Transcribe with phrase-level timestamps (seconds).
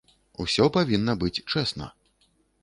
[0.45, 1.91] Усё павінна быць чэсна.